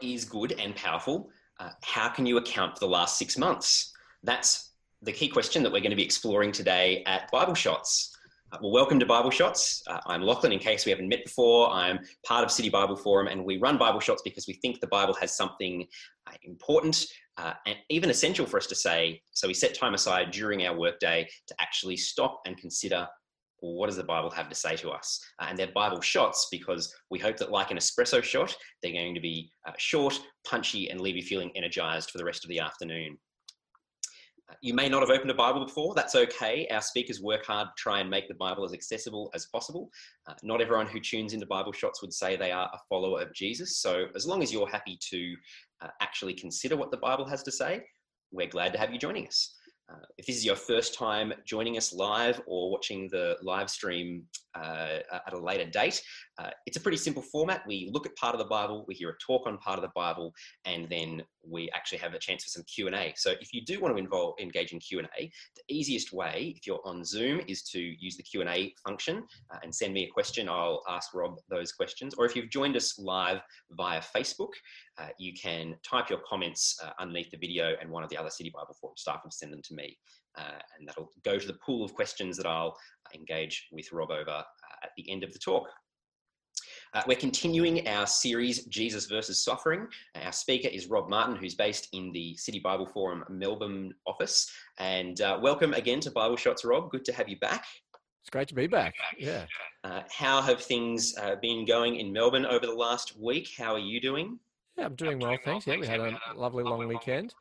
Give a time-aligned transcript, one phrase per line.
[0.00, 1.30] Is good and powerful,
[1.60, 3.92] uh, how can you account for the last six months?
[4.22, 4.72] That's
[5.02, 8.16] the key question that we're going to be exploring today at Bible Shots.
[8.52, 9.82] Uh, well, welcome to Bible Shots.
[9.86, 11.70] Uh, I'm Lachlan, in case we haven't met before.
[11.70, 14.86] I'm part of City Bible Forum, and we run Bible Shots because we think the
[14.86, 15.86] Bible has something
[16.26, 19.20] uh, important uh, and even essential for us to say.
[19.32, 23.06] So we set time aside during our workday to actually stop and consider
[23.64, 25.18] well, what does the Bible have to say to us?
[25.40, 29.14] Uh, and they're Bible shots because we hope that, like an espresso shot, they're going
[29.14, 32.60] to be uh, short, punchy, and leave you feeling energized for the rest of the
[32.60, 33.16] afternoon.
[34.50, 36.68] Uh, you may not have opened a Bible before, that's okay.
[36.70, 39.88] Our speakers work hard to try and make the Bible as accessible as possible.
[40.28, 43.32] Uh, not everyone who tunes into Bible shots would say they are a follower of
[43.32, 43.78] Jesus.
[43.78, 45.34] So, as long as you're happy to
[45.80, 47.82] uh, actually consider what the Bible has to say,
[48.30, 49.53] we're glad to have you joining us.
[49.90, 54.24] Uh, if this is your first time joining us live or watching the live stream
[54.54, 56.02] uh, at a later date,
[56.38, 57.62] uh, it's a pretty simple format.
[57.66, 59.90] We look at part of the Bible, we hear a talk on part of the
[59.94, 60.32] Bible,
[60.64, 63.12] and then we actually have a chance for some Q&A.
[63.16, 66.80] So if you do want to involve, engage in Q&A, the easiest way, if you're
[66.84, 70.48] on Zoom, is to use the Q&A function uh, and send me a question.
[70.48, 72.14] I'll ask Rob those questions.
[72.14, 73.40] Or if you've joined us live
[73.72, 74.50] via Facebook,
[74.98, 78.30] uh, you can type your comments uh, underneath the video and one of the other
[78.30, 79.96] City Bible Forum staff will send them to me.
[80.36, 82.76] Uh, and that'll go to the pool of questions that I'll
[83.14, 84.42] engage with Rob over uh,
[84.82, 85.68] at the end of the talk.
[86.94, 89.88] Uh, we're continuing our series, Jesus versus Suffering.
[90.14, 94.48] Our speaker is Rob Martin, who's based in the City Bible Forum Melbourne office.
[94.78, 96.92] And uh, welcome again to Bible Shots, Rob.
[96.92, 97.64] Good to have you back.
[98.22, 98.94] It's great to be back.
[99.18, 99.46] Yeah.
[99.82, 103.48] Uh, how have things uh, been going in Melbourne over the last week?
[103.58, 104.38] How are you doing?
[104.78, 105.66] Yeah, I'm doing well, thanks.
[105.66, 107.34] Yeah, we had a lovely long weekend,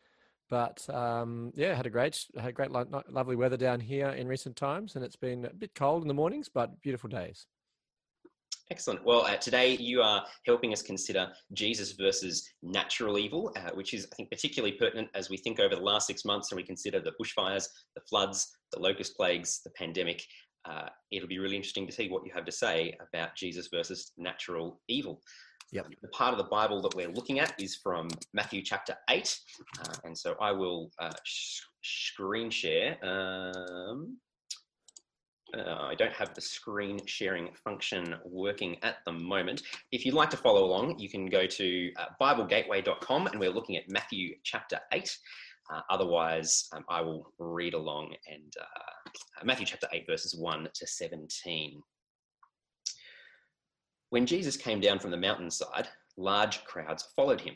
[0.50, 4.96] but um, yeah, had a great, had great, lovely weather down here in recent times,
[4.96, 7.46] and it's been a bit cold in the mornings, but beautiful days.
[8.72, 9.03] Excellent.
[9.06, 14.07] Well, uh, today you are helping us consider Jesus versus natural evil, uh, which is,
[14.12, 17.01] I think, particularly pertinent as we think over the last six months and we consider
[17.01, 20.25] the bushfires, the floods, the locust plagues, the pandemic.
[20.66, 24.13] Uh, it'll be really interesting to see what you have to say about Jesus versus
[24.18, 25.22] natural evil.
[25.74, 25.88] Yep.
[26.01, 29.40] The part of the Bible that we're looking at is from Matthew chapter 8.
[29.81, 32.97] Uh, and so I will uh, sh- screen share.
[33.03, 34.18] Um,
[35.58, 39.62] uh, I don't have the screen sharing function working at the moment.
[39.91, 43.78] If you'd like to follow along, you can go to uh, BibleGateway.com and we're looking
[43.78, 45.18] at Matthew chapter 8.
[45.74, 50.88] Uh, otherwise, um, I will read along and uh, Matthew chapter 8, verses 1 to
[50.88, 51.81] 17.
[54.09, 55.88] When Jesus came down from the mountainside,
[56.18, 57.56] large crowds followed him.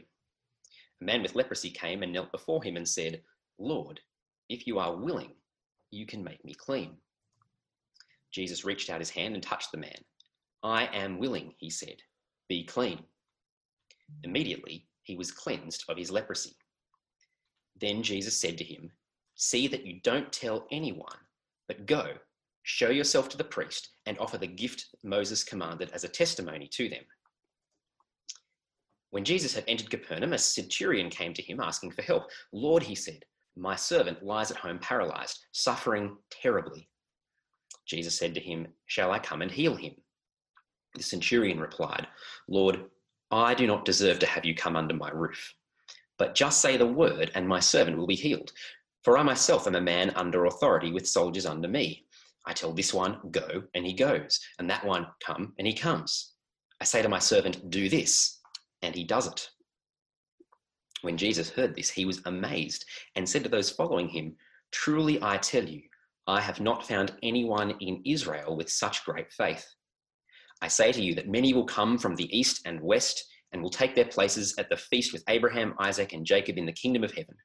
[1.01, 3.21] A man with leprosy came and knelt before him and said,
[3.59, 3.99] Lord,
[4.49, 5.33] if you are willing,
[5.91, 6.97] you can make me clean.
[8.31, 9.97] Jesus reached out his hand and touched the man.
[10.63, 11.97] I am willing, he said.
[12.49, 12.99] Be clean.
[14.23, 16.55] Immediately, he was cleansed of his leprosy.
[17.79, 18.91] Then Jesus said to him,
[19.35, 21.19] See that you don't tell anyone,
[21.67, 22.13] but go,
[22.63, 26.89] show yourself to the priest, and offer the gift Moses commanded as a testimony to
[26.89, 27.03] them.
[29.11, 32.29] When Jesus had entered Capernaum, a centurion came to him asking for help.
[32.51, 33.23] Lord, he said,
[33.57, 36.87] my servant lies at home paralyzed, suffering terribly.
[37.87, 39.95] Jesus said to him, Shall I come and heal him?
[40.95, 42.07] The centurion replied,
[42.47, 42.85] Lord,
[43.31, 45.53] I do not deserve to have you come under my roof.
[46.17, 48.51] But just say the word, and my servant will be healed.
[49.03, 52.05] For I myself am a man under authority with soldiers under me.
[52.45, 56.33] I tell this one, Go, and he goes, and that one, Come, and he comes.
[56.81, 58.39] I say to my servant, Do this,
[58.81, 59.49] and he does it.
[61.01, 64.35] When Jesus heard this, he was amazed and said to those following him,
[64.71, 65.83] Truly I tell you,
[66.27, 69.65] I have not found anyone in Israel with such great faith.
[70.61, 73.69] I say to you that many will come from the east and west and will
[73.69, 77.11] take their places at the feast with Abraham, Isaac, and Jacob in the kingdom of
[77.11, 77.35] heaven.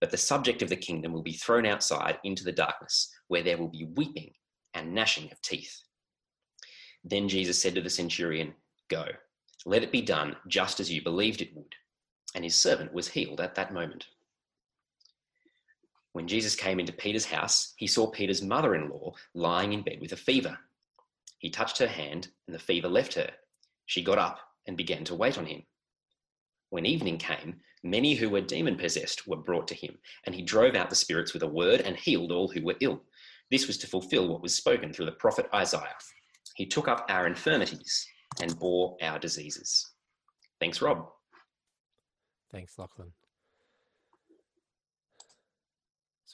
[0.00, 3.56] But the subject of the kingdom will be thrown outside into the darkness, where there
[3.56, 4.32] will be weeping
[4.74, 5.74] and gnashing of teeth.
[7.04, 8.54] Then Jesus said to the centurion,
[8.88, 9.06] Go,
[9.64, 11.74] let it be done just as you believed it would.
[12.34, 14.06] And his servant was healed at that moment.
[16.12, 19.98] When Jesus came into Peter's house, he saw Peter's mother in law lying in bed
[20.00, 20.58] with a fever.
[21.38, 23.30] He touched her hand, and the fever left her.
[23.86, 25.62] She got up and began to wait on him.
[26.70, 30.74] When evening came, many who were demon possessed were brought to him, and he drove
[30.74, 33.02] out the spirits with a word and healed all who were ill.
[33.50, 35.96] This was to fulfill what was spoken through the prophet Isaiah.
[36.54, 38.06] He took up our infirmities
[38.40, 39.90] and bore our diseases.
[40.60, 41.08] Thanks, Rob.
[42.52, 43.12] Thanks, Lachlan.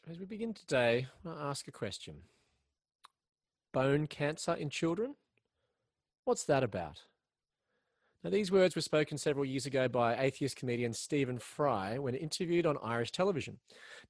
[0.09, 2.15] As we begin today, I'll ask a question.
[3.73, 5.17] Bone cancer in children?
[6.25, 7.03] What's that about?
[8.23, 12.67] Now, these words were spoken several years ago by atheist comedian Stephen Fry when interviewed
[12.67, 13.59] on Irish television.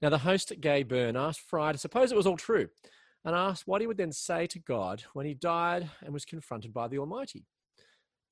[0.02, 2.68] Now, the host, Gay Byrne, asked Fry to suppose it was all true
[3.24, 6.74] and asked what he would then say to God when he died and was confronted
[6.74, 7.46] by the Almighty.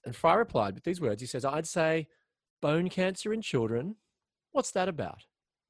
[0.05, 2.09] And Fry replied with these words He says, I'd say,
[2.61, 3.97] bone cancer in children?
[4.53, 5.23] What's that about?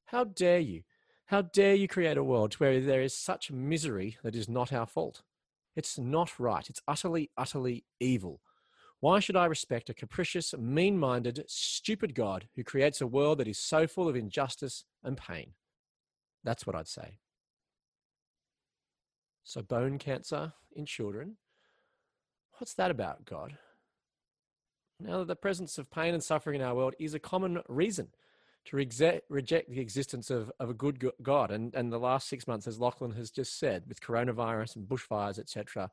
[0.07, 0.83] How dare you?
[1.27, 4.85] How dare you create a world where there is such misery that is not our
[4.85, 5.23] fault?
[5.75, 6.69] It's not right.
[6.69, 8.41] It's utterly, utterly evil.
[8.99, 13.47] Why should I respect a capricious, mean minded, stupid God who creates a world that
[13.47, 15.53] is so full of injustice and pain?
[16.43, 17.17] That's what I'd say.
[19.43, 21.37] So, bone cancer in children.
[22.57, 23.57] What's that about, God?
[24.99, 28.09] Now that the presence of pain and suffering in our world is a common reason
[28.65, 31.51] to reject, reject the existence of, of a good God.
[31.51, 35.39] And, and the last six months, as Lachlan has just said, with coronavirus and bushfires,
[35.39, 35.91] etc.,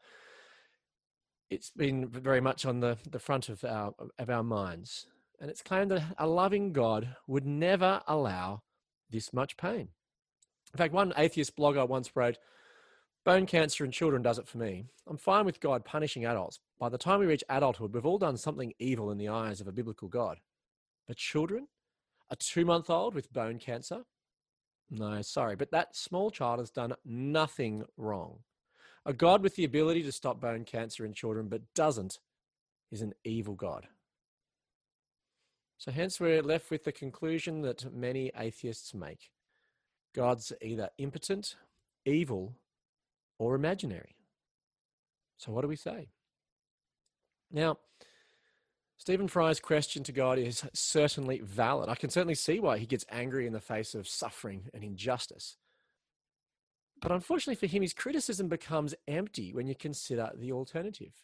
[1.50, 5.06] it's been very much on the, the front of our, of our minds.
[5.38, 8.62] And it's claimed that a loving God would never allow
[9.10, 9.88] this much pain.
[10.72, 12.38] In fact, one atheist blogger once wrote,
[13.24, 14.86] Bone cancer in children does it for me.
[15.06, 16.58] I'm fine with God punishing adults.
[16.80, 19.68] By the time we reach adulthood, we've all done something evil in the eyes of
[19.68, 20.38] a biblical God.
[21.06, 21.68] But children?
[22.32, 24.04] A two month old with bone cancer?
[24.90, 28.38] No, sorry, but that small child has done nothing wrong.
[29.04, 32.18] A God with the ability to stop bone cancer in children but doesn't
[32.90, 33.86] is an evil God.
[35.76, 39.30] So, hence, we're left with the conclusion that many atheists make
[40.14, 41.56] God's either impotent,
[42.06, 42.54] evil,
[43.38, 44.16] or imaginary.
[45.36, 46.08] So, what do we say?
[47.50, 47.78] Now,
[49.02, 51.88] Stephen Fry's question to God is certainly valid.
[51.88, 55.56] I can certainly see why he gets angry in the face of suffering and injustice.
[57.00, 61.14] But unfortunately for him, his criticism becomes empty when you consider the alternative.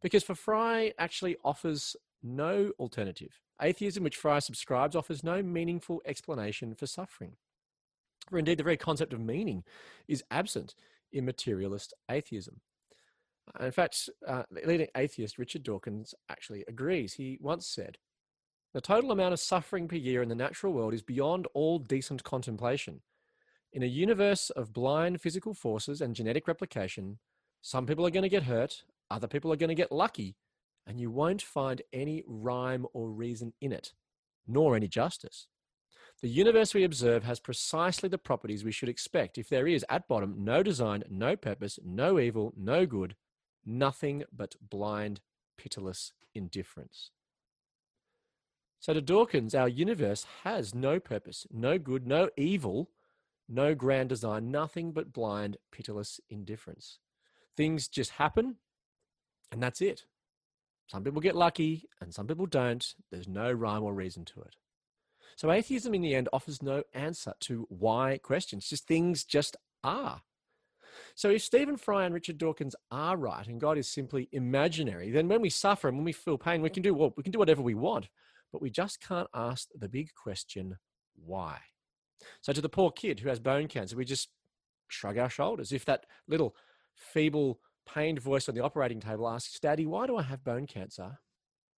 [0.00, 3.42] Because for Fry actually offers no alternative.
[3.60, 7.32] Atheism, which Fry subscribes, offers no meaningful explanation for suffering.
[8.30, 9.64] For indeed, the very concept of meaning
[10.08, 10.74] is absent
[11.12, 12.62] in materialist atheism.
[13.58, 17.14] In fact, uh, leading atheist Richard Dawkins actually agrees.
[17.14, 17.98] He once said,
[18.74, 22.22] The total amount of suffering per year in the natural world is beyond all decent
[22.22, 23.00] contemplation.
[23.72, 27.18] In a universe of blind physical forces and genetic replication,
[27.62, 30.36] some people are going to get hurt, other people are going to get lucky,
[30.86, 33.92] and you won't find any rhyme or reason in it,
[34.46, 35.46] nor any justice.
[36.22, 40.08] The universe we observe has precisely the properties we should expect if there is, at
[40.08, 43.14] bottom, no design, no purpose, no evil, no good,
[43.64, 45.20] nothing but blind,
[45.56, 47.10] pitiless indifference.
[48.80, 52.90] So, to Dawkins, our universe has no purpose, no good, no evil,
[53.46, 56.98] no grand design, nothing but blind, pitiless indifference.
[57.56, 58.56] Things just happen,
[59.52, 60.04] and that's it.
[60.86, 62.94] Some people get lucky, and some people don't.
[63.10, 64.56] There's no rhyme or reason to it.
[65.36, 70.22] So atheism in the end offers no answer to why questions, just things just are.
[71.20, 75.28] So if Stephen Fry and Richard Dawkins are right and God is simply imaginary, then
[75.28, 77.38] when we suffer and when we feel pain, we can do well, we can do
[77.38, 78.08] whatever we want,
[78.50, 80.78] but we just can't ask the big question,
[81.14, 81.58] why?
[82.40, 84.30] So to the poor kid who has bone cancer, we just
[84.88, 85.72] shrug our shoulders.
[85.72, 86.56] If that little
[86.94, 91.18] feeble, pained voice on the operating table asks, Daddy, why do I have bone cancer?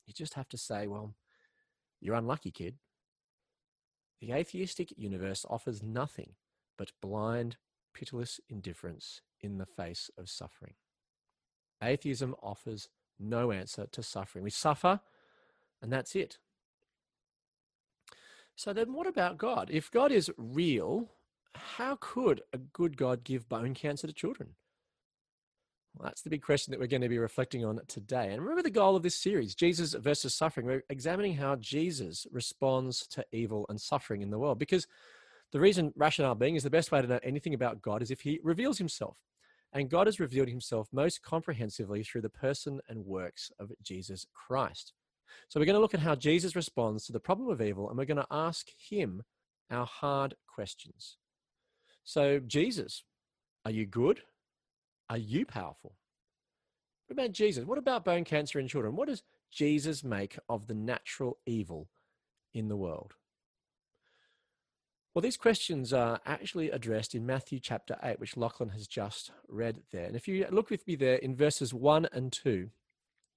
[0.06, 1.16] You just have to say, Well,
[2.00, 2.76] you're unlucky, kid.
[4.20, 6.34] The atheistic universe offers nothing
[6.78, 7.56] but blind,
[7.94, 10.74] pitiless indifference in the face of suffering.
[11.82, 14.44] Atheism offers no answer to suffering.
[14.44, 15.00] We suffer,
[15.80, 16.38] and that's it.
[18.54, 19.70] So then, what about God?
[19.70, 21.10] If God is real,
[21.54, 24.50] how could a good God give bone cancer to children?
[25.94, 28.32] Well, that's the big question that we're going to be reflecting on today.
[28.32, 30.66] And remember the goal of this series, Jesus versus suffering.
[30.66, 34.58] We're examining how Jesus responds to evil and suffering in the world.
[34.58, 34.86] Because
[35.52, 38.22] the reason rationale being is the best way to know anything about God is if
[38.22, 39.18] he reveals himself.
[39.74, 44.92] And God has revealed himself most comprehensively through the person and works of Jesus Christ.
[45.48, 47.96] So we're going to look at how Jesus responds to the problem of evil, and
[47.96, 49.22] we're going to ask him
[49.70, 51.16] our hard questions.
[52.04, 53.04] So, Jesus,
[53.64, 54.20] are you good?
[55.08, 55.94] Are you powerful?
[57.06, 57.64] What about Jesus?
[57.64, 58.96] What about bone cancer in children?
[58.96, 61.88] What does Jesus make of the natural evil
[62.52, 63.14] in the world?
[65.14, 69.82] Well, these questions are actually addressed in Matthew chapter 8, which Lachlan has just read
[69.90, 70.06] there.
[70.06, 72.70] And if you look with me there in verses 1 and 2,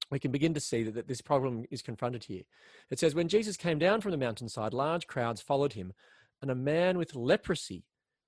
[0.09, 2.43] we can begin to see that, that this problem is confronted here.
[2.89, 5.91] It says, When Jesus came down from the mountainside, large crowds followed him,
[6.41, 7.83] and a man with leprosy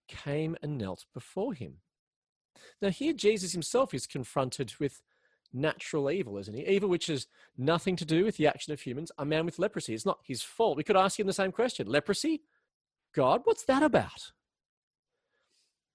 [0.10, 1.76] came and knelt before him.
[2.82, 5.02] Now, here Jesus himself is confronted with
[5.54, 6.68] natural evil, isn't he?
[6.68, 7.28] Evil which has
[7.58, 9.12] nothing to do with the action of humans.
[9.18, 9.94] A man with leprosy.
[9.94, 10.76] It's not his fault.
[10.76, 12.42] We could ask him the same question leprosy?
[13.18, 14.32] God, what's that about?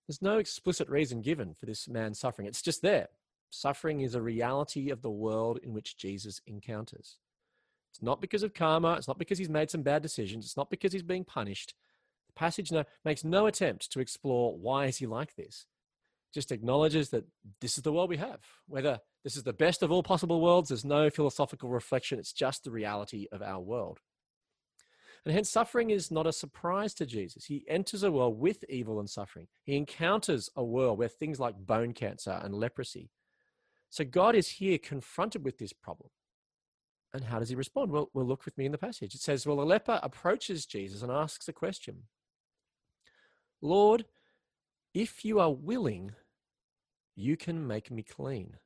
[0.09, 2.49] There's no explicit reason given for this man suffering.
[2.49, 3.11] It's just there.
[3.49, 7.19] Suffering is a reality of the world in which Jesus encounters.
[7.93, 8.95] It's not because of karma.
[8.95, 10.45] It's not because he's made some bad decisions.
[10.45, 11.75] It's not because he's being punished.
[12.27, 15.67] The passage no, makes no attempt to explore why is he like this.
[16.35, 17.27] Just acknowledges that
[17.61, 18.41] this is the world we have.
[18.67, 22.19] Whether this is the best of all possible worlds, there's no philosophical reflection.
[22.19, 24.01] It's just the reality of our world.
[25.25, 27.45] And hence, suffering is not a surprise to Jesus.
[27.45, 29.47] He enters a world with evil and suffering.
[29.63, 33.11] He encounters a world where things like bone cancer and leprosy.
[33.89, 36.11] So God is here confronted with this problem.
[37.15, 37.93] And how does he respond?
[37.93, 39.15] Well, well, look with me in the passage.
[39.15, 42.05] It says, Well, the leper approaches Jesus and asks a question
[43.61, 44.07] Lord,
[44.95, 46.13] if you are willing,
[47.15, 48.57] you can make me clean.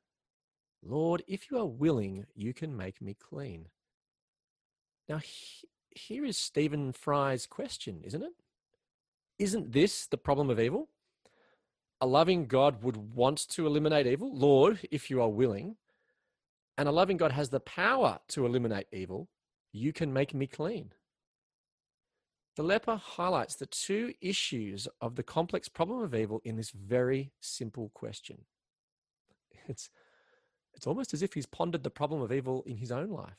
[0.82, 3.66] Lord, if you are willing, you can make me clean.
[5.08, 5.66] Now, he,
[5.96, 8.32] here is Stephen Fry's question, isn't it?
[9.38, 10.88] Isn't this the problem of evil?
[12.00, 14.36] A loving God would want to eliminate evil.
[14.36, 15.76] Lord, if you are willing,
[16.76, 19.28] and a loving God has the power to eliminate evil,
[19.72, 20.92] you can make me clean.
[22.56, 27.32] The leper highlights the two issues of the complex problem of evil in this very
[27.40, 28.44] simple question.
[29.68, 29.90] It's,
[30.74, 33.38] it's almost as if he's pondered the problem of evil in his own life.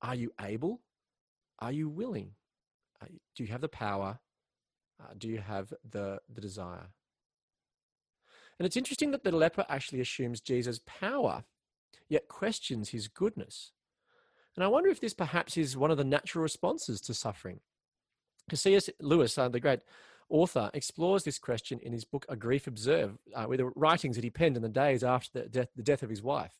[0.00, 0.80] Are you able?
[1.58, 2.32] Are you willing?
[3.34, 4.18] do you have the power?
[5.00, 6.88] Uh, do you have the, the desire?
[8.58, 11.44] And it's interesting that the leper actually assumes Jesus' power
[12.08, 13.72] yet questions his goodness.
[14.54, 17.60] And I wonder if this perhaps is one of the natural responses to suffering.
[18.46, 18.88] Because C.S.
[19.00, 19.80] Lewis, uh, the great
[20.30, 24.24] author, explores this question in his book A Grief Observed, uh, with the writings that
[24.24, 26.52] he penned in the days after the death, the death of his wife.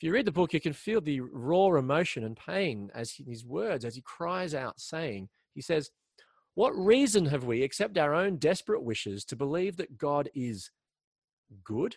[0.00, 3.24] If you read the book, you can feel the raw emotion and pain as he,
[3.24, 5.90] his words, as he cries out, saying, he says,
[6.54, 10.70] What reason have we, except our own desperate wishes, to believe that God is
[11.62, 11.96] good?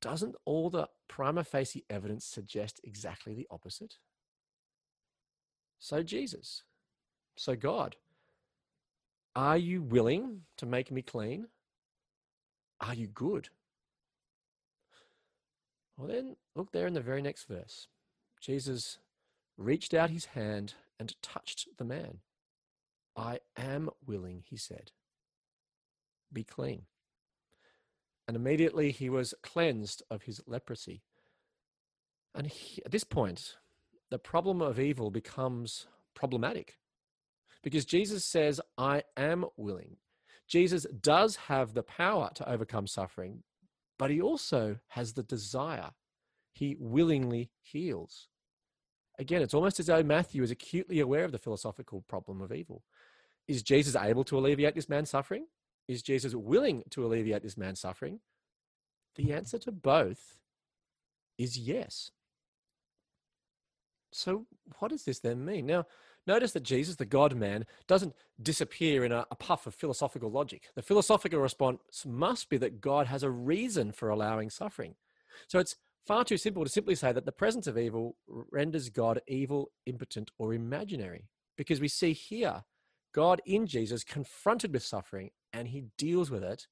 [0.00, 3.94] doesn't all the prima facie evidence suggest exactly the opposite?
[5.78, 6.62] So, Jesus,
[7.36, 7.96] so God,
[9.36, 11.48] are you willing to make me clean?
[12.80, 13.48] Are you good?
[15.98, 17.88] Well, then, look there in the very next verse.
[18.40, 18.98] Jesus
[19.58, 22.20] reached out his hand and touched the man.
[23.14, 24.92] I am willing, he said.
[26.32, 26.82] Be clean
[28.28, 31.02] and immediately he was cleansed of his leprosy.
[32.34, 33.56] And he, at this point,
[34.10, 36.76] the problem of evil becomes problematic
[37.62, 39.96] because Jesus says, I am willing.
[40.46, 43.42] Jesus does have the power to overcome suffering,
[43.98, 45.90] but he also has the desire.
[46.52, 48.28] He willingly heals.
[49.18, 52.84] Again, it's almost as though Matthew is acutely aware of the philosophical problem of evil.
[53.48, 55.46] Is Jesus able to alleviate this man's suffering?
[55.88, 58.20] Is Jesus willing to alleviate this man's suffering?
[59.16, 60.38] The answer to both
[61.36, 62.12] is yes.
[64.12, 64.46] So,
[64.78, 65.66] what does this then mean?
[65.66, 65.86] Now,
[66.28, 70.68] notice that Jesus, the God man, doesn't disappear in a, a, puff of philosophical logic.
[70.76, 74.94] The philosophical response must be that God has a reason for allowing suffering.
[75.48, 79.20] So, it's far too simple to simply say that the presence of evil renders God
[79.26, 81.28] evil, impotent, or imaginary.
[81.56, 82.62] Because we see here
[83.12, 86.68] God in Jesus confronted with suffering and he deals with it,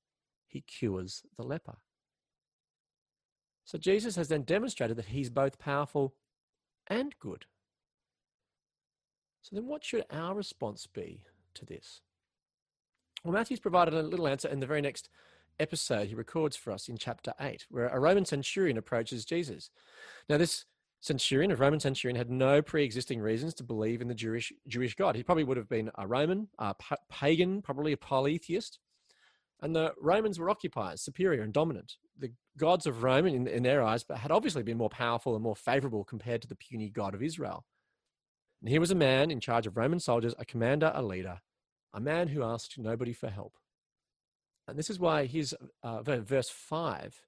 [0.47, 1.79] he cures the leper.
[3.65, 6.15] So Jesus has then demonstrated that he's both powerful
[6.87, 7.47] and good.
[9.47, 11.23] So then, what should our response be
[11.55, 12.01] to this?
[13.23, 15.09] Well, Matthew's provided a little answer in the very next
[15.61, 19.71] episode he records for us in chapter 8, where a Roman centurion approaches Jesus.
[20.29, 20.65] Now, this
[21.01, 24.97] centurion, a Roman centurion, had no pre existing reasons to believe in the Jewish, Jewish
[24.97, 25.15] God.
[25.15, 26.75] He probably would have been a Roman, a
[27.09, 28.81] pagan, probably a polytheist.
[29.63, 31.99] And the Romans were occupiers, superior and dominant.
[32.19, 35.43] The gods of Rome, in, in their eyes, but had obviously been more powerful and
[35.45, 37.65] more favorable compared to the puny God of Israel.
[38.67, 41.41] And here was a man in charge of Roman soldiers, a commander, a leader,
[41.95, 43.59] a man who asked nobody for help.
[44.67, 45.55] And this is why his
[45.85, 47.23] uh, verse 5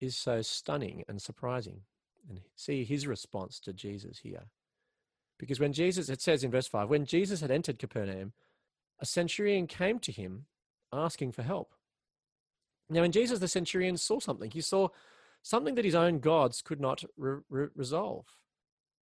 [0.00, 1.80] is so stunning and surprising.
[2.28, 4.50] And see his response to Jesus here.
[5.36, 8.32] Because when Jesus, it says in verse 5, when Jesus had entered Capernaum,
[9.00, 10.46] a centurion came to him
[10.92, 11.74] asking for help.
[12.88, 14.52] Now, in Jesus, the centurion saw something.
[14.52, 14.90] He saw
[15.42, 18.26] something that his own gods could not re- re- resolve.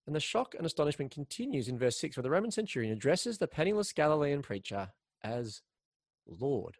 [0.06, 3.48] And the shock and astonishment continues in verse 6, where the Roman centurion addresses the
[3.48, 4.90] penniless Galilean preacher
[5.22, 5.62] as
[6.26, 6.76] Lord.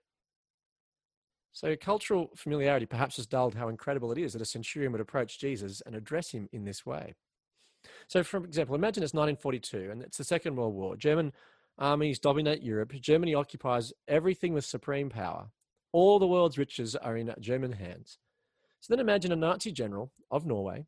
[1.53, 5.41] So, cultural familiarity perhaps has dulled how incredible it is that a centurion would approach
[5.41, 7.15] Jesus and address him in this way.
[8.09, 10.97] So, for example, imagine it's 1942 and it's the Second World War.
[10.97, 11.33] German
[11.79, 12.93] armies dominate Europe.
[13.01, 15.49] Germany occupies everything with supreme power.
[15.93, 18.19] All the world's riches are in German hands.
[18.81, 20.87] So then imagine a Nazi general of Norway,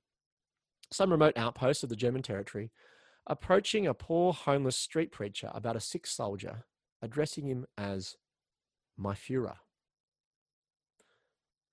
[0.90, 2.70] some remote outpost of the German territory,
[3.26, 6.64] approaching a poor homeless street preacher about a sick soldier,
[7.02, 8.16] addressing him as
[8.96, 9.56] my Fuhrer.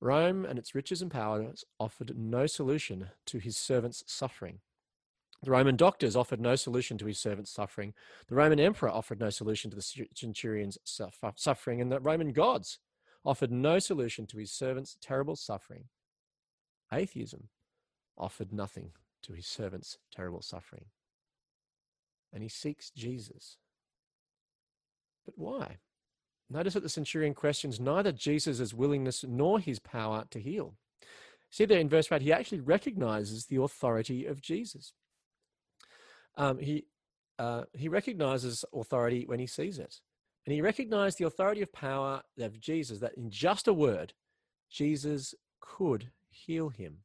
[0.01, 4.59] Rome and its riches and powers offered no solution to his servant's suffering.
[5.41, 7.93] The Roman doctors offered no solution to his servant's suffering.
[8.27, 11.81] The Roman emperor offered no solution to the centurion's suffering.
[11.81, 12.79] And the Roman gods
[13.23, 15.85] offered no solution to his servant's terrible suffering.
[16.91, 17.49] Atheism
[18.17, 18.91] offered nothing
[19.25, 20.85] to his servant's terrible suffering.
[22.33, 23.57] And he seeks Jesus.
[25.25, 25.77] But why?
[26.49, 30.75] Notice that the centurion questions neither Jesus' willingness nor his power to heal.
[31.49, 34.93] See there in verse 8, he actually recognizes the authority of Jesus.
[36.37, 36.85] Um, he,
[37.39, 40.01] uh, he recognizes authority when he sees it.
[40.45, 44.13] And he recognized the authority of power of Jesus, that in just a word,
[44.69, 46.97] Jesus could heal him.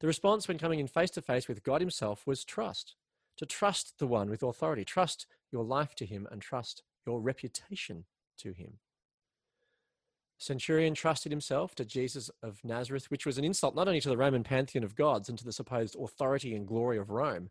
[0.00, 2.94] The response when coming in face to face with God Himself was trust.
[3.38, 8.04] To trust the one with authority, trust your life to Him, and trust your reputation
[8.38, 8.78] to him.
[10.38, 14.18] Centurion trusted himself to Jesus of Nazareth, which was an insult not only to the
[14.18, 17.48] Roman pantheon of gods and to the supposed authority and glory of Rome,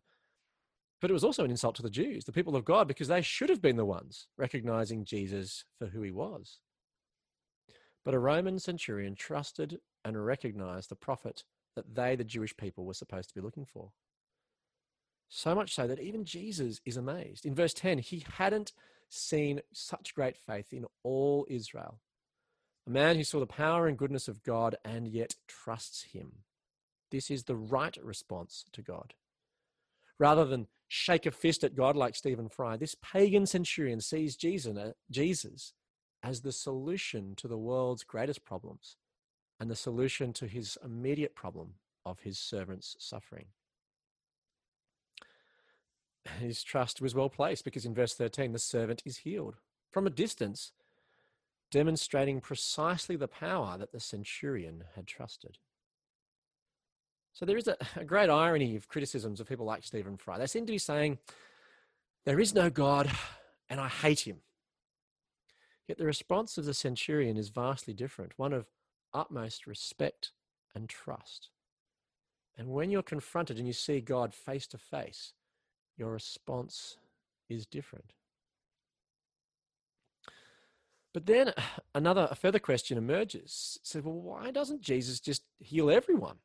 [1.00, 3.22] but it was also an insult to the Jews, the people of God, because they
[3.22, 6.60] should have been the ones recognizing Jesus for who he was.
[8.04, 11.42] But a Roman centurion trusted and recognized the prophet
[11.76, 13.92] that they, the Jewish people, were supposed to be looking for.
[15.28, 17.46] So much so that even Jesus is amazed.
[17.46, 18.72] In verse 10, he hadn't
[19.08, 22.00] seen such great faith in all Israel.
[22.86, 26.42] A man who saw the power and goodness of God and yet trusts him.
[27.10, 29.14] This is the right response to God.
[30.18, 34.76] Rather than shake a fist at God like Stephen Fry, this pagan centurion sees Jesus
[34.76, 34.92] uh,
[36.22, 38.96] as the solution to the world's greatest problems
[39.58, 43.46] and the solution to his immediate problem of his servant's suffering
[46.40, 49.56] his trust was well placed because in verse 13, the servant is healed
[49.90, 50.72] from a distance,
[51.70, 55.58] demonstrating precisely the power that the centurion had trusted.
[57.32, 60.38] So there is a, a, great irony of criticisms of people like Stephen Fry.
[60.38, 61.18] They seem to be saying,
[62.24, 63.10] There is no God,
[63.68, 64.38] and I hate him.
[65.86, 68.66] Yet the response of the centurion is vastly different one of
[69.16, 70.32] utmost respect
[70.74, 71.48] and trust.
[72.58, 75.32] And when you're confronted and you see God face to face,
[75.96, 76.98] your response
[77.48, 78.12] is different.
[81.12, 81.52] But then
[81.94, 83.78] another, a further question emerges.
[83.82, 86.36] So, well, why doesn't Jesus just heal everyone?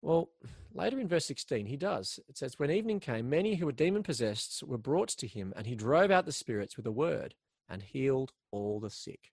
[0.00, 0.30] Well,
[0.74, 2.18] later in verse 16, he does.
[2.28, 5.66] It says, When evening came, many who were demon possessed were brought to him, and
[5.66, 7.34] he drove out the spirits with a word
[7.68, 9.32] and healed all the sick.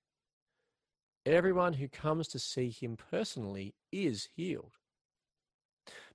[1.30, 4.78] Everyone who comes to see him personally is healed.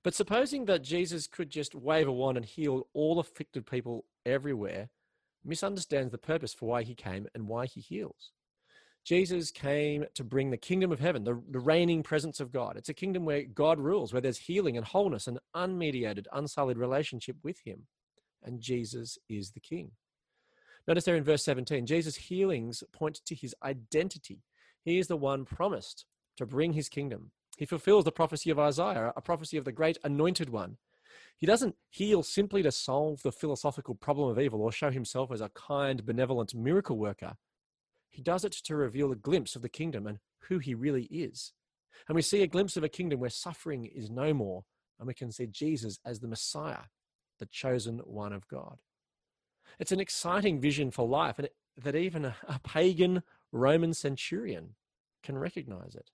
[0.03, 4.89] But supposing that Jesus could just wave a wand and heal all afflicted people everywhere,
[5.45, 8.33] misunderstands the purpose for why he came and why he heals.
[9.05, 12.75] Jesus came to bring the kingdom of heaven, the, the reigning presence of God.
[12.75, 17.37] It's a kingdom where God rules, where there's healing and wholeness and unmediated, unsullied relationship
[17.41, 17.87] with him.
[18.43, 19.91] And Jesus is the king.
[20.89, 24.41] Notice there in verse 17, Jesus' healings point to his identity.
[24.85, 26.05] He is the one promised
[26.37, 27.31] to bring his kingdom.
[27.57, 30.77] He fulfills the prophecy of Isaiah, a prophecy of the great anointed one.
[31.37, 35.41] He doesn't heal simply to solve the philosophical problem of evil or show himself as
[35.41, 37.33] a kind, benevolent miracle worker.
[38.09, 41.51] He does it to reveal a glimpse of the kingdom and who he really is.
[42.07, 44.65] And we see a glimpse of a kingdom where suffering is no more,
[44.99, 46.83] and we can see Jesus as the Messiah,
[47.39, 48.77] the chosen one of God.
[49.79, 53.23] It's an exciting vision for life, and that even a, a pagan
[53.55, 54.75] Roman centurion
[55.23, 56.11] can recognize it.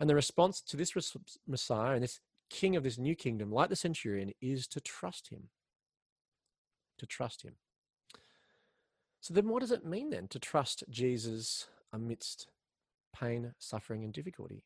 [0.00, 0.94] And the response to this
[1.46, 5.50] Messiah and this king of this new kingdom, like the centurion, is to trust him.
[6.98, 7.56] To trust him.
[9.20, 12.48] So then, what does it mean then to trust Jesus amidst
[13.14, 14.64] pain, suffering, and difficulty?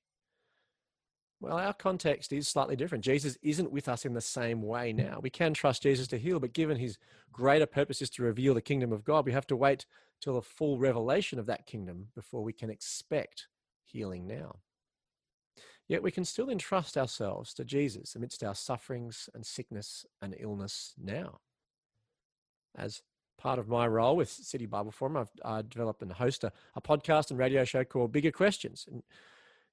[1.41, 3.05] Well, our context is slightly different.
[3.05, 5.19] Jesus isn't with us in the same way now.
[5.21, 6.97] We can trust Jesus to heal, but given his
[7.31, 9.85] greater purpose is to reveal the kingdom of God, we have to wait
[10.21, 13.49] till the full revelation of that kingdom before we can expect
[13.85, 14.57] healing now.
[15.89, 20.95] Yet we can still entrust ourselves to Jesus amidst our sufferings and sickness and illness
[21.01, 21.39] now.
[22.77, 23.03] As
[23.39, 26.81] part of my role with City Bible Forum, I've uh, developed and host a, a,
[26.81, 28.87] podcast and radio show called Bigger Questions.
[28.91, 29.03] And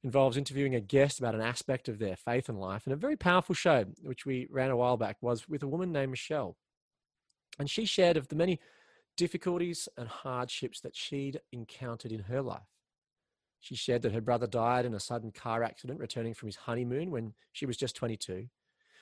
[0.03, 2.85] involves interviewing a guest about an aspect of their faith and life.
[2.85, 5.91] And a very powerful show, which we ran a while back, was with a woman
[5.91, 6.57] named Michelle.
[7.57, 8.59] And she shared of the many
[9.15, 12.61] difficulties and hardships that she'd encountered in her life.
[13.59, 17.11] She shared that her brother died in a sudden car accident returning from his honeymoon
[17.11, 18.47] when she was just 22.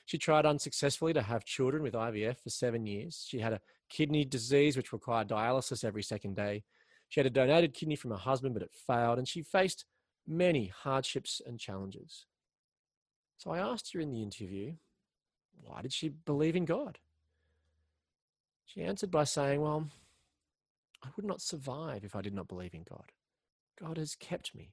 [0.06, 3.24] She tried unsuccessfully to have children with IVF for seven years.
[3.26, 6.64] She had a kidney disease which required dialysis every second day.
[7.08, 9.84] She had a donated kidney from her husband, but it failed, and she faced
[10.26, 12.26] many hardships and challenges.
[13.38, 14.74] So I asked her in the interview,
[15.64, 16.98] why did she believe in God?
[18.64, 19.88] She answered by saying, Well,
[21.02, 23.12] I would not survive if I did not believe in God.
[23.78, 24.72] God has kept me.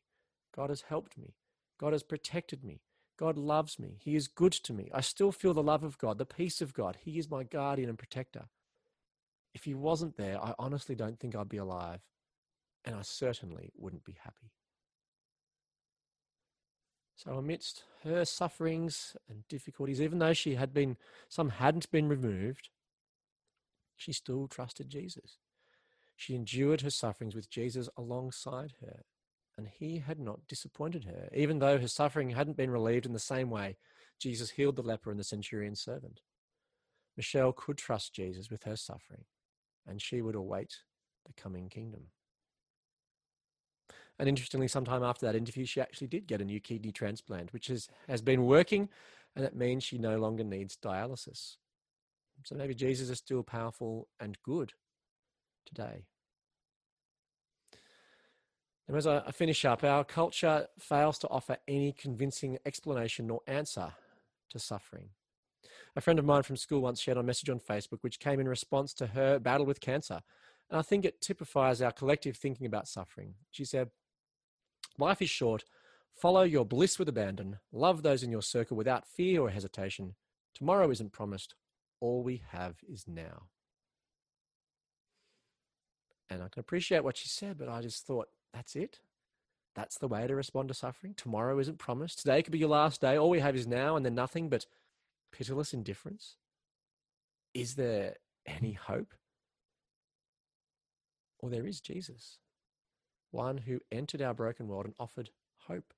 [0.56, 1.36] God has helped me.
[1.80, 2.82] God has protected me.
[3.18, 3.98] God loves me.
[4.00, 4.90] He is good to me.
[4.94, 6.98] I still feel the love of God, the peace of God.
[7.02, 8.46] He is my guardian and protector.
[9.54, 12.02] If He wasn't there, I honestly don't think I'd be alive,
[12.86, 14.52] and I certainly wouldn't be happy.
[17.16, 20.96] So, amidst her sufferings and difficulties, even though she had been,
[21.28, 22.70] some hadn't been removed,
[23.98, 25.40] she still trusted Jesus.
[26.20, 29.04] She endured her sufferings with Jesus alongside her,
[29.58, 31.30] and he had not disappointed her.
[31.34, 33.78] Even though her suffering hadn't been relieved in the same way,
[34.20, 36.20] Jesus healed the leper and the centurion's servant.
[37.16, 39.24] Michelle could trust Jesus with her suffering,
[39.88, 40.80] and she would await
[41.26, 42.08] the coming kingdom.
[44.20, 47.68] And interestingly, sometime after that interview, she actually did get a new kidney transplant, which
[47.68, 48.90] has, has been working,
[49.38, 51.56] and it means she no longer needs dialysis.
[52.44, 54.74] So maybe Jesus is still powerful and good
[55.66, 56.06] today.
[58.88, 63.94] And as I finish up, our culture fails to offer any convincing explanation nor answer
[64.50, 65.10] to suffering.
[65.96, 68.48] A friend of mine from school once shared a message on Facebook which came in
[68.48, 70.22] response to her battle with cancer.
[70.72, 73.36] And I think it typifies our collective thinking about suffering.
[73.52, 73.90] She said,
[74.98, 75.66] Life is short.
[76.16, 77.60] Follow your bliss with abandon.
[77.72, 80.16] Love those in your circle without fear or hesitation.
[80.56, 81.56] Tomorrow isn't promised.
[82.02, 83.50] All we have is now.
[86.30, 89.00] And I can appreciate what she said, but I just thought, that's it.
[89.76, 91.14] That's the way to respond to suffering.
[91.16, 92.20] Tomorrow isn't promised.
[92.20, 93.18] Today could be your last day.
[93.18, 94.66] All we have is now and then nothing but
[95.32, 96.36] pitiless indifference.
[97.54, 98.16] Is there
[98.46, 99.14] any hope?
[101.40, 102.40] Or there is Jesus
[103.32, 105.30] one who entered our broken world and offered
[105.68, 105.94] hope,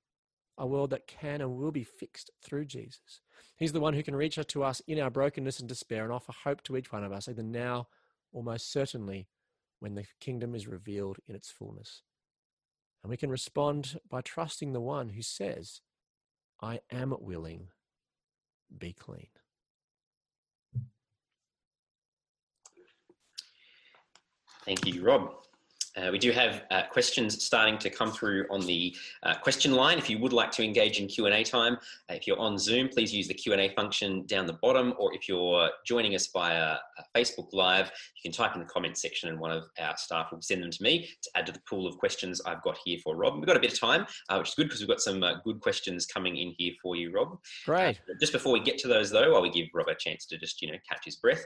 [0.58, 3.22] a world that can and will be fixed through Jesus.
[3.56, 6.12] He's the one who can reach out to us in our brokenness and despair and
[6.12, 7.88] offer hope to each one of us, either now
[8.32, 9.28] or most certainly
[9.82, 12.04] when the kingdom is revealed in its fullness.
[13.04, 15.82] And we can respond by trusting the one who says,
[16.62, 17.70] I am willing,
[18.78, 19.28] be clean.
[24.66, 25.34] Thank you, Rob.
[25.98, 29.98] Uh, we do have uh, questions starting to come through on the uh, question line.
[29.98, 31.74] If you would like to engage in Q&A time,
[32.10, 35.28] uh, if you're on Zoom, please use the Q&A function down the bottom, or if
[35.28, 36.78] you're joining us via uh,
[37.16, 40.42] Facebook Live, you can type in the comments section and one of our staff will
[40.42, 43.16] send them to me to add to the pool of questions I've got here for
[43.18, 43.36] Rob.
[43.36, 45.60] We've got a bit of time, uh, which is good because we've got some good
[45.60, 47.38] questions coming in here for you, Rob.
[47.66, 48.00] Great.
[48.20, 50.62] just before we get to those though, while we give Rob a chance to just,
[50.62, 51.44] you know, catch his breath,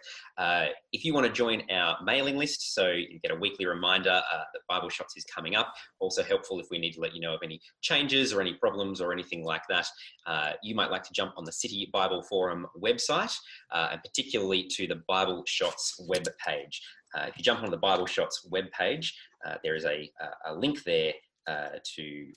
[0.92, 4.44] if you want to join our mailing list, so you get a weekly reminder uh,
[4.54, 5.74] that Bible Shots is coming up.
[6.00, 9.02] Also helpful if we need to let you know of any changes or any problems
[9.02, 9.88] or anything like that.
[10.26, 13.36] Uh, you might like to jump on the City Bible Forum website
[13.72, 16.82] uh, and particularly to the Bible Shots web page.
[17.16, 20.12] Uh, if you jump on the Bible Shots web page, uh, there is a,
[20.48, 21.14] a link there
[21.48, 22.28] to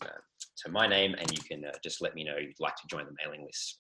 [0.58, 3.14] to my name, and you can just let me know you'd like to join the
[3.24, 3.78] mailing list.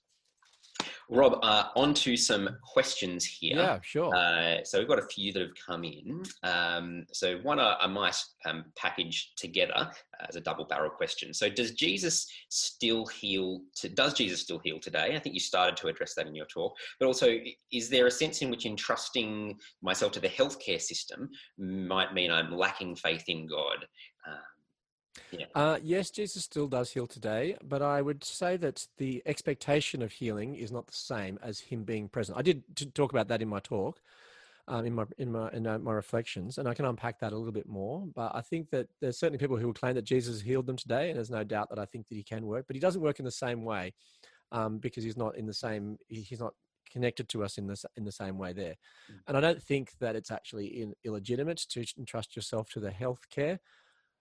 [1.10, 3.56] Rob, uh, on to some questions here.
[3.56, 4.14] Yeah, sure.
[4.14, 6.22] Uh, so we've got a few that have come in.
[6.42, 9.90] Um, so one I, I might um, package together
[10.28, 11.32] as a double barrel question.
[11.32, 13.62] So does Jesus still heal?
[13.76, 15.14] To, does Jesus still heal today?
[15.16, 16.74] I think you started to address that in your talk.
[17.00, 17.36] But also,
[17.72, 22.54] is there a sense in which entrusting myself to the healthcare system might mean I'm
[22.54, 23.86] lacking faith in God?
[24.26, 24.57] Um,
[25.30, 25.46] yeah.
[25.54, 30.12] Uh, yes, Jesus still does heal today, but I would say that the expectation of
[30.12, 32.38] healing is not the same as him being present.
[32.38, 32.62] I did
[32.94, 34.00] talk about that in my talk,
[34.68, 37.36] um, in my in my in uh, my reflections, and I can unpack that a
[37.36, 38.06] little bit more.
[38.14, 41.08] But I think that there's certainly people who will claim that Jesus healed them today,
[41.08, 43.18] and there's no doubt that I think that he can work, but he doesn't work
[43.18, 43.94] in the same way
[44.52, 45.98] um, because he's not in the same.
[46.08, 46.54] He's not
[46.90, 48.76] connected to us in the in the same way there,
[49.10, 49.18] mm.
[49.26, 53.58] and I don't think that it's actually in, illegitimate to entrust yourself to the healthcare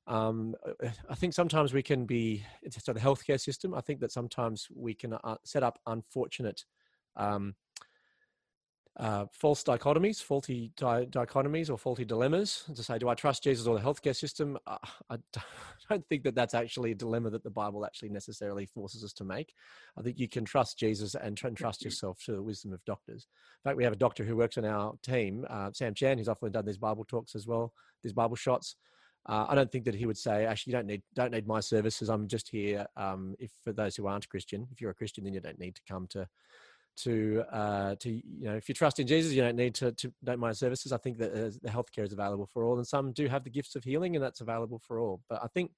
[0.08, 4.12] um, uh, I think sometimes we can be, so the healthcare system, I think that
[4.12, 6.63] sometimes we can uh, set up unfortunate
[7.17, 7.56] um,
[8.98, 13.67] uh, false dichotomies, faulty di- dichotomies, or faulty dilemmas to say, do I trust Jesus
[13.67, 14.58] or the healthcare system?
[14.65, 14.78] Uh,
[15.10, 15.17] I
[15.89, 19.24] don't think that that's actually a dilemma that the Bible actually necessarily forces us to
[19.24, 19.54] make.
[19.98, 21.88] I think you can trust Jesus and tr- trust mm-hmm.
[21.88, 23.28] yourself to the wisdom of doctors.
[23.63, 26.30] In fact, we have a doctor who works on our team, uh, Sam Chan, who's
[26.30, 28.78] often done these Bible talks as well, these Bible shots.
[29.28, 31.60] Uh, I don't think that he would say, actually, you don't need don't need my
[31.60, 32.10] services.
[32.10, 32.86] I'm just here.
[32.96, 35.76] Um, if for those who aren't Christian, if you're a Christian, then you don't need
[35.76, 36.28] to come to
[36.98, 40.12] to uh, to you know if you trust in Jesus, you don't need to, to
[40.24, 40.92] don't mind services.
[40.92, 43.50] I think that uh, the healthcare is available for all, and some do have the
[43.50, 45.22] gifts of healing, and that's available for all.
[45.30, 45.72] But I think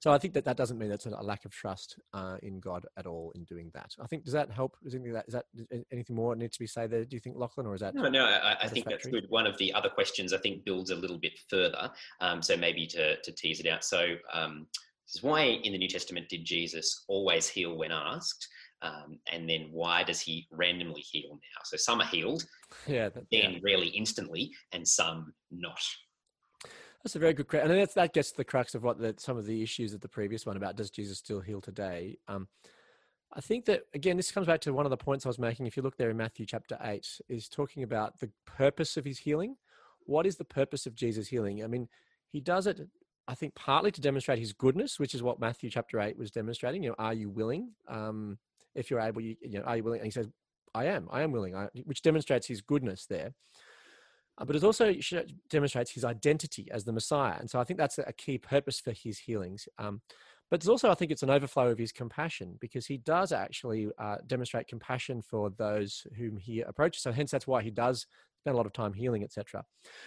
[0.00, 0.10] so.
[0.12, 3.06] I think that that doesn't mean that's a lack of trust uh, in God at
[3.06, 3.94] all in doing that.
[4.00, 4.76] I think does that help?
[4.84, 5.46] Is anything that is that
[5.92, 7.04] anything more needs to be said there?
[7.04, 8.08] Do you think Lachlan, or is that no?
[8.08, 9.26] No, I, I think that's good.
[9.28, 11.90] One of the other questions I think builds a little bit further.
[12.20, 13.84] Um, so maybe to to tease it out.
[13.84, 14.16] So.
[14.32, 14.66] Um,
[15.06, 18.48] this is why in the New Testament did Jesus always heal when asked?
[18.82, 21.60] Um, and then why does he randomly heal now?
[21.64, 22.44] So some are healed,
[22.86, 23.58] yeah, that, then yeah.
[23.62, 25.80] really instantly, and some not.
[27.06, 29.14] That's a very good question, and that's, that gets to the crux of what the,
[29.16, 32.18] some of the issues of the previous one about does Jesus still heal today?
[32.26, 32.48] Um,
[33.32, 35.66] I think that again, this comes back to one of the points I was making.
[35.66, 39.20] If you look there in Matthew chapter eight, is talking about the purpose of his
[39.20, 39.54] healing.
[40.00, 41.62] What is the purpose of Jesus' healing?
[41.62, 41.86] I mean,
[42.32, 42.80] he does it
[43.28, 46.82] I think partly to demonstrate his goodness, which is what Matthew chapter eight was demonstrating.
[46.82, 47.70] You know, are you willing?
[47.86, 48.38] Um,
[48.74, 50.00] if you're able, you, you know, are you willing?
[50.00, 50.28] And he says,
[50.74, 53.32] I am, I am willing, I, which demonstrates his goodness there.
[54.38, 54.92] Uh, but it also
[55.48, 57.36] demonstrates his identity as the Messiah.
[57.38, 59.68] And so I think that's a key purpose for his healings.
[59.78, 60.00] Um,
[60.50, 63.88] but it's also, I think it's an overflow of his compassion because he does actually
[63.98, 67.02] uh, demonstrate compassion for those whom he approaches.
[67.02, 68.06] So hence that's why he does
[68.46, 69.64] spend a lot of time healing, etc.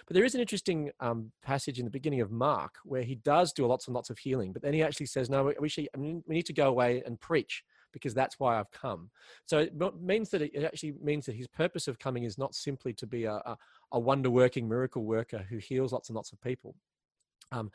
[0.08, 3.52] But there is an interesting um, passage in the beginning of Mark where he does
[3.52, 6.22] do lots and lots of healing, but then he actually says, no, we, should, we
[6.26, 9.10] need to go away and preach because that's why I've come.
[9.46, 12.94] So it means that it actually means that his purpose of coming is not simply
[12.94, 13.58] to be a, a,
[13.92, 16.76] a wonder working miracle worker who heals lots and lots of people.
[17.52, 17.72] Um,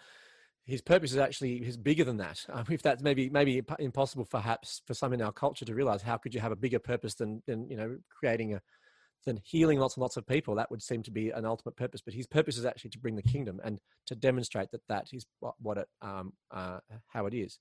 [0.66, 2.44] his purpose is actually is bigger than that.
[2.52, 6.16] Um, if that's maybe maybe impossible, perhaps for some in our culture to realize, how
[6.16, 8.62] could you have a bigger purpose than than you know creating a
[9.26, 10.54] than healing lots and lots of people?
[10.54, 12.00] That would seem to be an ultimate purpose.
[12.00, 15.26] But his purpose is actually to bring the kingdom and to demonstrate that that is
[15.40, 17.58] what, what it um, uh, how it is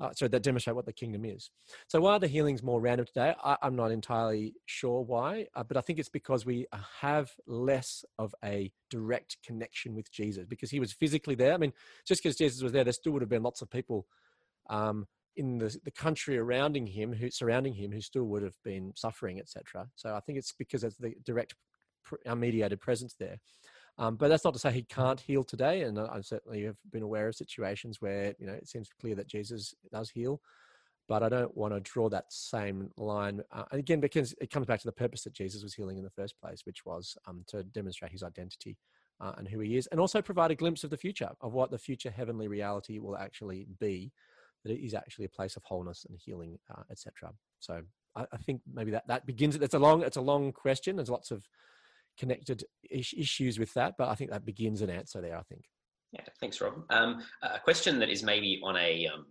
[0.00, 1.50] uh, so that demonstrate what the kingdom is.
[1.88, 3.34] So why are the healings more random today?
[3.42, 6.66] I, am not entirely sure why, uh, but I think it's because we
[7.00, 11.54] have less of a direct connection with Jesus because he was physically there.
[11.54, 11.72] I mean,
[12.06, 14.06] just because Jesus was there, there still would have been lots of people
[14.68, 18.92] um, in the, the country surrounding him who surrounding him who still would have been
[18.96, 19.88] suffering, etc.
[19.96, 21.54] So I think it's because of the direct
[22.36, 23.38] mediated presence there.
[23.96, 25.82] Um, but that's not to say he can't heal today.
[25.82, 29.28] And I certainly have been aware of situations where, you know, it seems clear that
[29.28, 30.40] Jesus does heal.
[31.06, 33.42] But I don't want to draw that same line.
[33.52, 36.04] Uh, and again, because it comes back to the purpose that Jesus was healing in
[36.04, 38.78] the first place, which was um, to demonstrate his identity
[39.20, 41.70] uh, and who he is, and also provide a glimpse of the future, of what
[41.70, 44.10] the future heavenly reality will actually be,
[44.64, 47.32] that it is actually a place of wholeness and healing, uh, etc.
[47.60, 47.82] So
[48.16, 50.96] I, I, think maybe that, that begins, it's a long, it's a long question.
[50.96, 51.46] There's lots of
[52.18, 55.36] connected is- issues with that, but I think that begins an answer there.
[55.36, 55.64] I think.
[56.12, 56.74] Yeah, thanks, Rob.
[56.90, 59.26] Um, a question that is maybe on a um,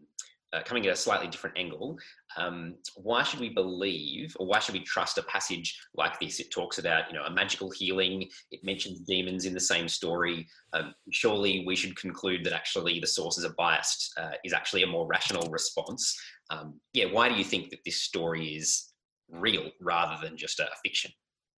[0.54, 1.98] uh, coming at a slightly different angle.
[2.38, 6.40] Um, why should we believe, or why should we trust a passage like this?
[6.40, 8.30] It talks about, you know, a magical healing.
[8.52, 10.48] It mentions demons in the same story.
[10.74, 14.14] Um, surely we should conclude that actually the sources are biased.
[14.18, 16.16] Uh, is actually a more rational response.
[16.50, 18.94] Um, yeah, why do you think that this story is
[19.30, 21.12] real rather than just a fiction?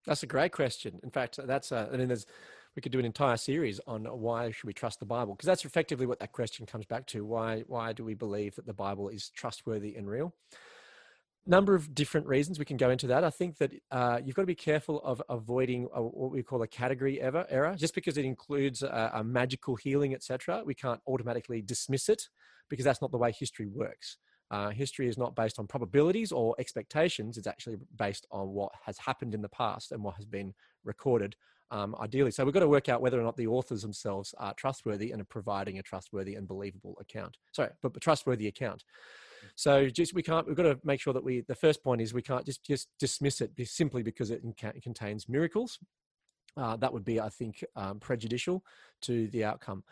[0.06, 1.00] That's a great question.
[1.04, 2.26] In fact, that's a, I mean, there's,
[2.76, 5.66] we could do an entire series on why should we trust the Bible because that's
[5.66, 7.24] effectively what that question comes back to.
[7.24, 10.34] Why why do we believe that the Bible is trustworthy and real?
[11.48, 13.24] Number of different reasons we can go into that.
[13.24, 16.64] I think that uh, you've got to be careful of avoiding a, what we call
[16.64, 17.46] a category error.
[17.50, 20.64] Error just because it includes a, a magical healing, etc.
[20.66, 22.24] We can't automatically dismiss it
[22.70, 24.18] because that's not the way history works.
[24.52, 27.38] Uh, history is not based on probabilities or expectations.
[27.38, 30.54] It's actually based on what has happened in the past and what has been
[30.84, 31.36] recorded,
[31.72, 32.32] um, ideally.
[32.32, 35.22] So we've got to work out whether or not the authors themselves are trustworthy and
[35.22, 37.38] are providing a trustworthy and believable account.
[37.52, 38.84] Sorry, but a trustworthy account.
[39.56, 40.48] So just we can't.
[40.48, 41.42] We've got to make sure that we.
[41.42, 44.42] The first point is we can't just just dismiss it simply because it
[44.82, 45.80] contains miracles.
[46.58, 48.64] Uh, that would be, I think, um, prejudicial
[49.02, 49.84] to the outcome.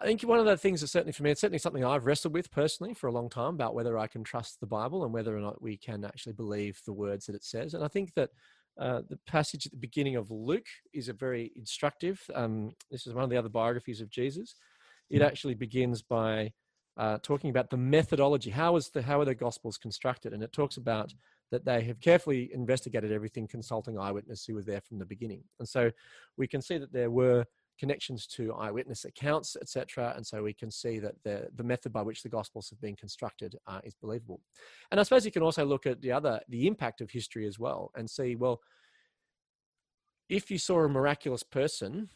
[0.00, 2.34] I think one of the things that certainly for me, it's certainly something I've wrestled
[2.34, 5.36] with personally for a long time about whether I can trust the Bible and whether
[5.36, 7.74] or not we can actually believe the words that it says.
[7.74, 8.30] And I think that
[8.78, 12.20] uh, the passage at the beginning of Luke is a very instructive.
[12.34, 14.56] Um, this is one of the other biographies of Jesus.
[15.10, 15.26] It mm.
[15.26, 16.52] actually begins by
[16.96, 18.50] uh, talking about the methodology.
[18.50, 20.32] How is the how are the Gospels constructed?
[20.32, 21.12] And it talks about
[21.52, 25.44] that they have carefully investigated everything, consulting eyewitness who were there from the beginning.
[25.60, 25.90] And so
[26.36, 27.44] we can see that there were
[27.78, 30.14] connections to eyewitness accounts, etc.
[30.16, 32.96] And so we can see that the, the method by which the Gospels have been
[32.96, 34.40] constructed uh, is believable.
[34.90, 37.58] And I suppose you can also look at the other, the impact of history as
[37.58, 38.60] well, and see, well,
[40.28, 42.08] if you saw a miraculous person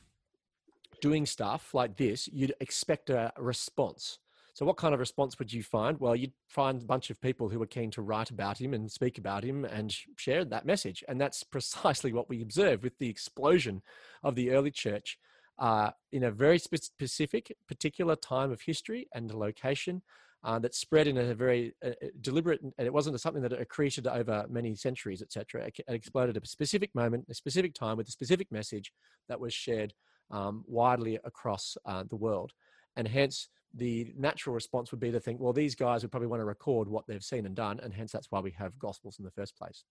[1.00, 4.18] doing stuff like this, you'd expect a response.
[4.54, 6.00] So, what kind of response would you find?
[6.00, 8.90] Well, you'd find a bunch of people who were keen to write about him and
[8.90, 11.04] speak about him and share that message.
[11.06, 13.82] And that's precisely what we observe with the explosion
[14.24, 15.16] of the early church
[15.58, 20.02] uh, in a very specific, particular time of history and location
[20.44, 24.06] uh, that spread in a very uh, uh, deliberate, and it wasn't something that accreted
[24.06, 25.62] over many centuries, etc.
[25.62, 28.92] It, it, exploded at a specific moment, a specific time, with a specific message
[29.28, 29.92] that was shared
[30.30, 32.52] um, widely across uh, the world,
[32.96, 36.40] and hence the natural response would be to think, well, these guys would probably want
[36.40, 39.24] to record what they've seen and done, and hence that's why we have gospels in
[39.24, 39.84] the first place.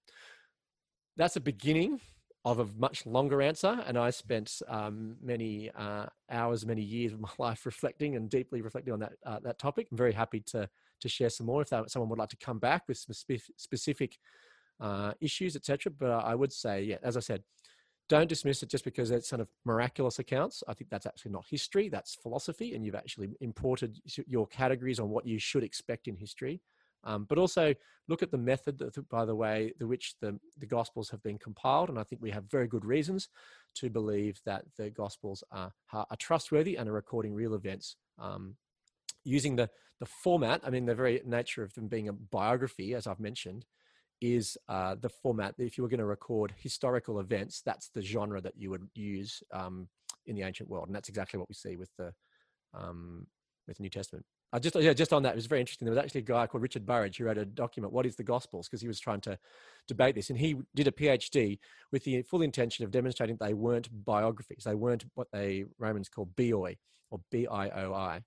[1.17, 1.99] That's a beginning
[2.51, 3.83] of a much longer answer.
[3.85, 8.61] And I spent um, many uh, hours, many years of my life reflecting and deeply
[8.61, 9.87] reflecting on that uh, that topic.
[9.91, 10.69] I'm very happy to
[11.01, 13.51] to share some more if that, someone would like to come back with some spe-
[13.57, 14.17] specific
[14.79, 15.91] uh, issues, etc.
[15.91, 17.43] But I would say, yeah, as I said,
[18.09, 20.63] don't dismiss it just because it's kind of miraculous accounts.
[20.67, 25.09] I think that's actually not history; that's philosophy, and you've actually imported your categories on
[25.09, 26.61] what you should expect in history.
[27.03, 27.73] Um, but also
[28.07, 31.37] look at the method, that, by the way, the which the, the Gospels have been
[31.37, 31.89] compiled.
[31.89, 33.29] And I think we have very good reasons
[33.75, 37.95] to believe that the Gospels are, are trustworthy and are recording real events.
[38.19, 38.55] Um,
[39.23, 43.07] using the, the format, I mean, the very nature of them being a biography, as
[43.07, 43.65] I've mentioned,
[44.21, 45.55] is uh, the format.
[45.57, 49.43] If you were going to record historical events, that's the genre that you would use
[49.53, 49.87] um,
[50.25, 52.13] in the ancient world, and that's exactly what we see with the
[52.73, 53.27] um,
[53.67, 54.25] with the New Testament.
[54.53, 55.85] I just yeah, just on that, it was very interesting.
[55.85, 58.23] There was actually a guy called Richard Burridge who wrote a document, "What is the
[58.23, 59.37] Gospels?" because he was trying to
[59.87, 61.59] debate this, and he did a PhD
[61.91, 66.27] with the full intention of demonstrating they weren't biographies, they weren't what they Romans call
[66.37, 66.77] bioi
[67.09, 68.23] or B-I-O-I.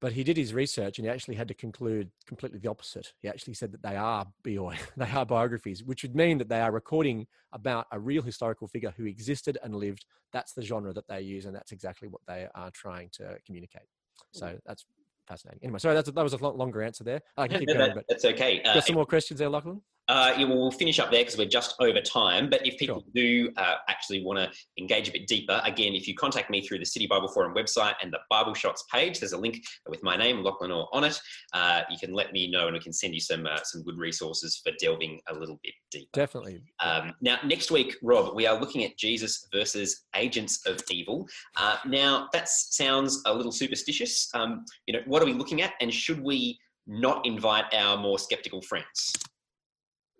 [0.00, 3.14] But he did his research, and he actually had to conclude completely the opposite.
[3.22, 6.60] He actually said that they are bioi, they are biographies, which would mean that they
[6.60, 10.04] are recording about a real historical figure who existed and lived.
[10.32, 13.88] That's the genre that they use, and that's exactly what they are trying to communicate.
[14.32, 14.60] So mm.
[14.66, 14.84] that's
[15.26, 15.60] fascinating.
[15.62, 17.20] Anyway, sorry, that's, that was a longer answer there.
[17.36, 18.62] I can keep going, but that's okay.
[18.62, 19.80] Uh, got some more questions there, Lachlan?
[20.08, 22.48] Uh, yeah, well, we'll finish up there because we're just over time.
[22.48, 23.12] But if people sure.
[23.14, 26.78] do uh, actually want to engage a bit deeper, again, if you contact me through
[26.78, 30.16] the City Bible Forum website and the Bible Shots page, there's a link with my
[30.16, 31.18] name, Lachlan Orr, on it.
[31.52, 33.98] Uh, you can let me know, and we can send you some uh, some good
[33.98, 36.08] resources for delving a little bit deeper.
[36.12, 36.62] Definitely.
[36.80, 41.26] Um, now, next week, Rob, we are looking at Jesus versus agents of evil.
[41.56, 44.28] Uh, now, that sounds a little superstitious.
[44.34, 48.18] Um, you know, what are we looking at, and should we not invite our more
[48.18, 49.12] skeptical friends?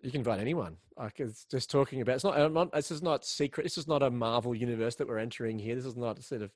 [0.07, 0.77] You can invite anyone.
[0.95, 2.15] Like it's just talking about.
[2.15, 2.71] It's not, not.
[2.71, 3.63] This is not secret.
[3.63, 5.75] This is not a Marvel universe that we're entering here.
[5.75, 6.53] This is not a sort of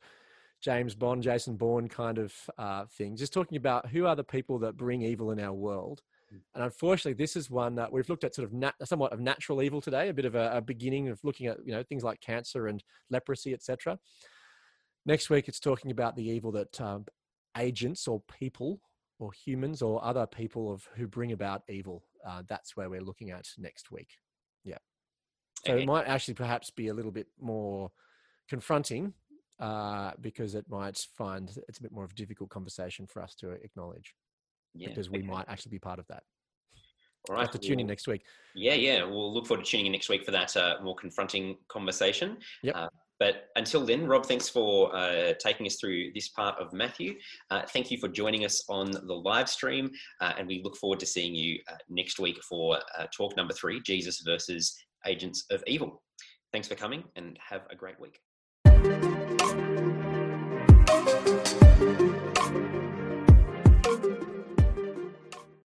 [0.62, 3.18] James Bond, Jason Bourne kind of uh, thing.
[3.18, 6.02] Just talking about who are the people that bring evil in our world.
[6.30, 6.38] Hmm.
[6.56, 9.62] And unfortunately, this is one that we've looked at sort of nat- somewhat of natural
[9.62, 12.22] evil today, a bit of a, a, beginning of looking at you know things like
[12.22, 14.00] cancer and leprosy, etc.
[15.06, 17.06] Next week, it's talking about the evil that um,
[17.58, 18.80] agents or people
[19.22, 23.32] or humans or other people of who bring about evil uh, that's where we're looking
[23.32, 24.18] at next week.
[24.64, 24.78] Yeah.
[25.66, 25.84] So okay.
[25.84, 27.92] it might actually perhaps be a little bit more
[28.50, 29.14] confronting
[29.60, 33.36] uh, because it might find it's a bit more of a difficult conversation for us
[33.36, 34.16] to acknowledge
[34.74, 34.90] yeah.
[34.90, 35.28] because we okay.
[35.28, 36.24] might actually be part of that.
[37.30, 37.42] All right.
[37.42, 38.24] Have to tune in next week.
[38.56, 39.04] Yeah, yeah.
[39.04, 42.38] We'll look forward to tuning in next week for that uh, more confronting conversation.
[42.64, 42.76] Yep.
[42.76, 42.90] Uh,
[43.22, 47.14] but until then, Rob, thanks for uh, taking us through this part of Matthew.
[47.52, 49.92] Uh, thank you for joining us on the live stream.
[50.20, 53.54] Uh, and we look forward to seeing you uh, next week for uh, talk number
[53.54, 56.02] three Jesus versus Agents of Evil.
[56.52, 58.18] Thanks for coming and have a great week.